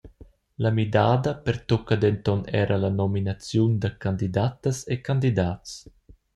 [0.65, 5.71] La midada pertucca denton era la nominaziun da candidatas e candidats.